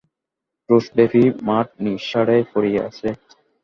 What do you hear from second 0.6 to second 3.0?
ক্রোশব্যাপী মাঠ নিঃসাড়ে পড়িয়া